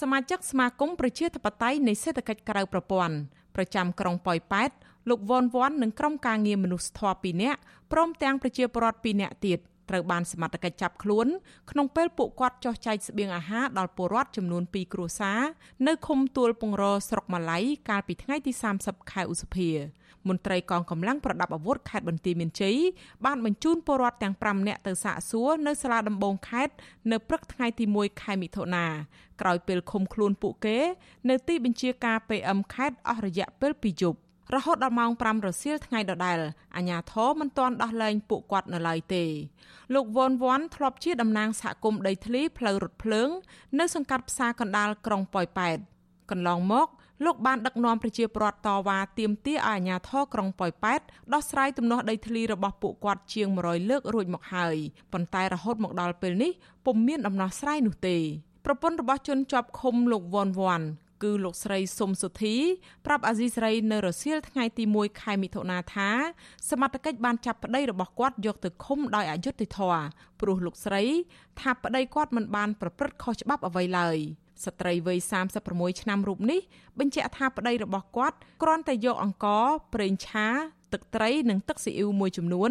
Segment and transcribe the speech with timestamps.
[0.00, 3.16] សមាជិកសមាគមប្រជាធិបតេយ្យនៃសេដ្ឋកិច្ចក្រៅប្រព័ន្ធ
[3.54, 4.70] ប្រចាំក្រុងប៉ោយប៉ែត
[5.08, 7.60] លោកវ៉ាន់វ៉ាន់និងក្រុមការងារមនុស្សធម៌2នាក់
[7.92, 9.58] ព្រមទាំងប្រជាពលរដ្ឋ2នាក់ទៀត
[9.90, 11.26] ត្រូវបានសមត្ថកិច្ចចាប់ខ្លួន
[11.70, 15.40] ក្នុងពេលពួកគាត់ចោះចែកស្បៀងអាហារដល់ពលរដ្ឋចំនួន2គ្រួសារ
[15.86, 17.58] នៅឃុំទួលពងរស្រុកម៉ាឡៃ
[17.88, 18.52] កាលពីថ្ងៃទី
[18.82, 19.70] 30ខែឧសភា
[20.28, 22.76] មន្ត្រីកងកម្លាំងប្រដាប់អាវុធខេត្តបន្ទាយមានជ័យ
[23.24, 26.74] បានបញ្ជូនពលរដ្ឋទាំង5នាក់ទៅសាកសួរនៅសាលាដំបងខេត្ត
[27.10, 28.86] នៅព្រឹកថ្ងៃទី1ខែមិថុនា
[29.40, 30.78] ក្រោយពេលឃុំខ្លួនពួកគេ
[31.28, 34.18] នៅទីបញ្ជាការ PM ខេត្តអស់រយៈពេល2យប់
[34.54, 36.38] រហូតដល់ម៉ោង5រសៀលថ្ងៃដដែល
[36.76, 39.24] អាជ្ញាធរមិនទាន់ដោះលែងពួកគាត់នៅឡើយទេ
[39.94, 43.28] លោកវ៉ាន់វ៉ាន់ធ្លាប់ជាតំណាងសហគមន៍ដីធ្លីផ្លូវរថភ្លើង
[43.78, 45.78] នៅសង្កាត់ផ្សារកណ្ដាលក្រុងប៉ោយប៉ែត
[46.30, 46.88] កន្លងមក
[47.24, 51.00] លោកបានដឹកនាំប្រជាពលរដ្ឋតវ៉ាទាមទារឲ្យអាជ្ញាធរក្រុងប៉ោយប៉ែត
[51.32, 54.76] ដោះស្រាយទំនាស់ដីធ្លីរបស់ពួកគាត់ជាង100លើករួចមកហើយ
[55.12, 56.52] ប៉ុន្តែរហូតមកដល់ពេលនេះ
[56.86, 58.16] ពុំមានដំណោះស្រាយនោះទេ
[58.64, 60.86] ប្រពន្ធរបស់ជនជាប់ឃុំលោកវ៉ាន់វ៉ាន់
[61.22, 62.56] គឺលោកស្រីសុំសុធី
[63.06, 66.10] ប្រាប់អាស៊ីសេរីនៅរសៀលថ្ងៃទី1ខែមិថុនាថា
[66.70, 70.04] សមត្ថកិច្ចបានចាប់ប្តីរបស់គាត់យកទៅឃុំដោយអយុត្តិធម៌
[70.40, 71.02] ព្រោះលោកស្រី
[71.60, 74.18] ថាប្តីគាត់មិនបានប្រព្រឹត្តខុសច្បាប់អ្វីឡើយ
[74.64, 75.18] ស្ត្រីវ័យ
[75.60, 76.60] 36ឆ្នាំរូបនេះ
[76.98, 80.48] បញ្ជាក់ថាប្តីរបស់គាត់គ្រាន់តែយកអង្ករប្រេងឆា
[80.92, 82.70] ទឹកត្រីនិងទឹកស៊ីអ៊ីវមួយចំនួន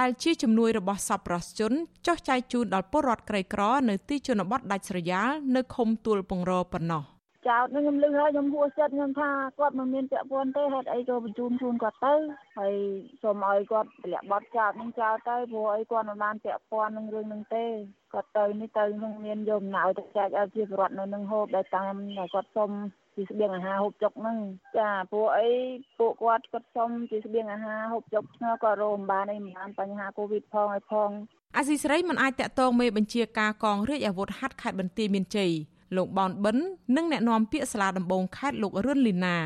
[0.00, 1.72] ដែលជាជំនួយរបស់សប្បុរសជន
[2.06, 7.04] ចុះចែកជូនដល់ពលរដ្ឋក្រីក្រ នៅទីជនបទដាច់ស្រយាលនៅឃុំទួលពងរប៉ុណ្ណោះ។
[7.46, 12.14] ចោតនឹងខ្ញុំលឺហើយខ្ញុំហួសចិត្តខ្ញុំថាគាត់មិនមានពាក់ព័ន្ធទេហេតុអីក៏បញ្ជូនខ្លួនគាត់ទៅ
[12.58, 12.74] ហើយ
[13.22, 17.66] សូមឲ្យគាត់ទម្លាក់បទចោតនឹងចោលទៅព្រោះអីគាត់មិនបានពាក់ព័ន្ធនឹងរឿងនឹងទេ
[18.12, 21.94] គាត់ទៅនេះទៅនឹងមានយកអំណោយទៅចែកឲ្យជាពលរដ្ឋនៅនឹងហូបដែលតាម
[22.34, 22.70] គាត់សុំ
[23.14, 24.38] ជាស្បៀងអាហារហូបចុកហ្នឹង
[24.78, 25.50] ចាព្រោះអី
[25.98, 31.10] ពួកគាត់គាត់សុំជាស្បៀងអាហារហូបចុកឆ្ងល់ក៏រោមបានអីមិនបានបញ្ហាកូវីដផងឲ្យផង
[31.56, 35.52] អាស៊ីសេរីមិនអាចតាក់ទងមេបញ្ជាការកងរាជអាវុធហត្ថខេត្តបន្ទាយមានជ័យ
[35.96, 36.56] លោកបនបិន
[36.96, 39.36] និងអ្នកនាំពាក្យសាលាដំបងខេត្តលោករឿនលីណា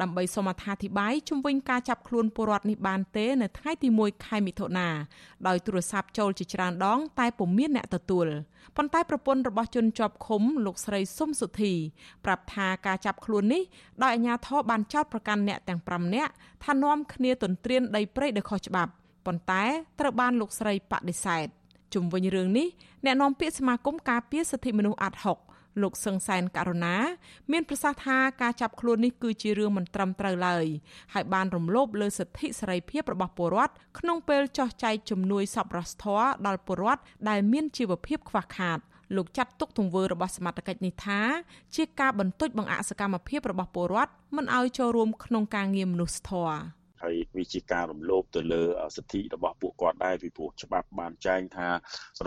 [0.00, 4.88] ដើម្បីសូមអត្ថាធិប្បាយជុំវិញការចាប់ខ្លួនពលរដ្ឋនេះបានទេនៅថ្ងៃទី1ខែមិថុនា
[5.46, 8.28] ដោយទូរស័ព្ទចូលជាច្រើនដង តែពុំមានអ្នកទទួល
[8.76, 11.72] ប៉ុន្តែប្រពន្ធរបស់ជនជាប់ឃុំលោកស្រីសុំសុធី
[12.24, 13.62] ប្រាប់ថាការចាប់ខ្លួននេះ
[14.02, 16.32] ដោយអាជ្ញាធរបានចោទប្រកាន់អ្នកទាំង5នាក់
[16.64, 18.92] ថានាំគ្នាទន្ទ្រានដីព្រៃដោយខុសច្បាប់
[19.26, 19.62] ប៉ុន្តែ
[20.00, 21.46] ត្រូវបានលោកស្រីបដិសេធ
[21.94, 22.68] ជុំវិញរឿងនេះ
[23.04, 25.38] អ្នកនាំពាក្យសមាគមការពារសិទ្ធិមនុស្សអាត់ហុក
[25.82, 26.96] លោកសឹងសែនករណា
[27.52, 30.66] មានប្រសាសន៍ថាការចាប់ខ្លួននេះគឺជារឿងមិនត្រឹមត្រូវឡើយ
[31.12, 38.78] ហើយបានរំលោភលើសិទ្ធិសេរីភាពរបស់ពលរដ្ឋក្នុងពេលចោះចែកជំនួយសប្បុរសធម៌ដល់ពលរដ្ឋដែលមានជីវភាពខ្វះខាត
[39.16, 41.20] លោកចាត់ទុកទង្វើរបស់សមត្ថកិច្ចនេះថា
[41.74, 48.62] ជាការបន្ទុចបង្អាក់សកម្មភាពរបស់ពលរដ្ឋមិនឲ្យចូលរួមក្នុងការងារមនុស្សធម៌ ហើយវាជាការរំលោភទៅលើ
[48.96, 51.68] សិទ្ធិរបស់ពួកគាត់ដែរពីព្រោះច្បាប់បានចែងថា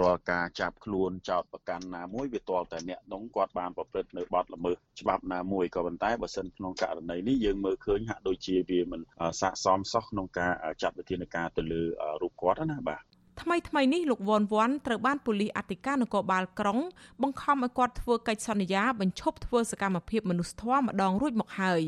[0.02, 9.02] រាល់ការចាប់ខ្លួនចោតប្រកាន់ណាមួយវាទាល់តែអ្នកនោះគាត់បានប្រព្រឹត្តនៅបទល្មើសច្បាប់ណាមួយក៏ប៉ុន្តែបើសិនក្នុងករណីនេះយើងមើលឃើញហាក់ដូចជាវាមិន
[9.41, 11.81] ស័ក្តិសមសោះក្នុងការចាត់វិធានការទៅលើ
[12.22, 13.03] រូបគាត់ណាបាទ
[13.45, 16.79] ថ្មីថ្មីនេះលោកវ៉ាន់វ៉ាន់ត្រូវបានប៉ូលីសអធិការនគរបាលក្រុង
[17.22, 21.81] បង្ខំឲ្យគាត់ធ្វើកិច្ចសន្យាបញ្ឈប់ធ្វើសកម្មភាពមនុស្សធម៌ម្ដងរួចមកហើយ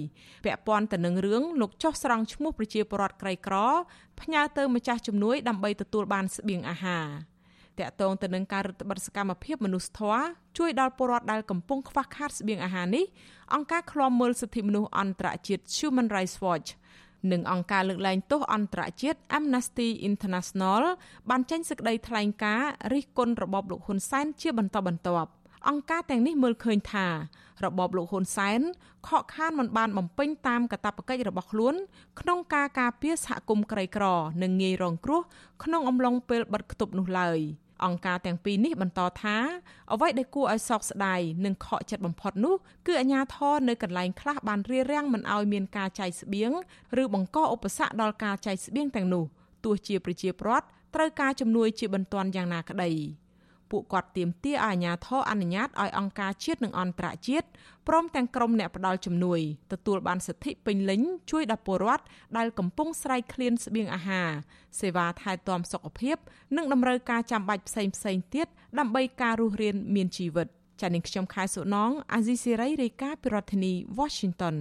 [0.45, 3.55] ពាក់ព័ន្ធទៅនឹងរឿងលោកចោះស្រង់ឈ្មោះប្រជាពលរដ្ឋក្រីក្រ
[4.21, 7.07] ផ្ញើទៅម្ចាស់ជំនួយដើម្បីទទួលបានស្បៀងអាហារ
[7.79, 10.23] តកតងទៅនឹងការរដ្ឋបတ်សកម្មភាពមនុស្សធម៌
[10.57, 13.05] ជួយដល់ពលរដ្ឋដែលកំពុងខ្វះខាតស្បៀងអាហារនេះ
[13.53, 16.69] អង្គការឃ្លាំមើលសិទ្ធិមនុស្សអន្តរជាតិ Human Rights Watch
[17.31, 20.83] និងអង្គការលើកលែងទោសអន្តរជាតិ Amnesty International
[21.29, 25.29] បានចេញសេចក្តីថ្លែងការណ៍រិះគន់របបលោកហ៊ុនសែនជាបន្តបន្ទាប់
[25.69, 27.07] អង្គការទាំងនេះមើលឃើញថា
[27.65, 28.61] របបលោកហ៊ុនសែន
[29.07, 31.75] ខកខានមិនបានបំពេញតាមកាតព្វកិច្ចរបស់ខ្លួន
[32.19, 34.05] ក្នុងការការពារសហគមន៍ក្រីក្រ
[34.43, 35.21] និងងាយរងគ្រោះ
[35.63, 37.39] ក្នុងអំឡុងពេលបិទគប់នោះឡើយ។
[37.85, 39.37] អង្គការទាំងពីរនេះបន្តថា
[39.93, 42.55] អ្វីដែលគួរឲ្យសោកស្ដាយនិងខកចិត្តបំផុតនោះ
[42.87, 46.51] គឺអាជ្ញាធរនៅកន្លែងខ្លះបានរារាំងមិនឲ្យមានការចែកស្បៀង
[47.01, 49.23] ឬបង្កឧបសគ្គដល់ការចែកស្បៀងទាំងនោះ
[49.65, 50.65] ទោះជាប្រជាពលរដ្ឋ
[50.95, 52.91] ត្រូវការជំនួយជាបន្ទាន់យ៉ាងណាក្តី។
[53.71, 57.47] ពួកគាត់ទាមទារឲ្យអាជ្ញាធរអនុញ្ញាតឲ្យអង្គការជាតិនិងអន្តរជាតិ
[57.87, 59.39] ព្រមទាំងក្រុមអ្នកផ្ដល់ជំនួយ
[59.73, 62.03] ទទួលបានសិទ្ធិពេញលេញជួយដល់ពលរដ្ឋ
[62.37, 64.29] ដែលកំពុងស្រែកឃ្លានស្បៀងអាហារ
[64.79, 66.17] សេវាថែទាំសុខភាព
[66.57, 68.47] និងតម្រូវការចាំបាច់ផ្សេងផ្សេងទៀត
[68.79, 70.47] ដើម្បីការរស់រានមានជីវិត
[70.81, 74.55] ចា៎នាងខ្ញុំខែសុណងអាស៊ីសេរីរាយការណ៍ពីរដ្ឋធានី Washington